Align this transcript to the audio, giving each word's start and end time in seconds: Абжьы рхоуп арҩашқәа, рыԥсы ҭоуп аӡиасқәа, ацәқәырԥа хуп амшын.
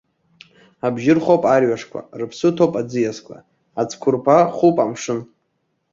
Абжьы 0.85 1.13
рхоуп 1.17 1.43
арҩашқәа, 1.55 1.99
рыԥсы 2.19 2.49
ҭоуп 2.55 2.73
аӡиасқәа, 2.81 3.35
ацәқәырԥа 3.81 4.37
хуп 4.55 4.77
амшын. 4.83 5.19